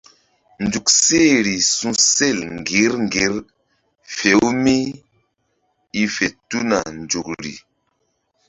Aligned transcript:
Nzuk 0.63 0.87
sehri 1.03 1.57
su̧sel 1.75 2.39
ŋgir 2.55 2.91
ŋgir 3.03 3.33
fe-u 4.15 4.47
mí 4.63 4.79
i 6.01 6.03
fe 6.15 6.27
tuna 6.49 6.79
nzukri. 6.99 7.53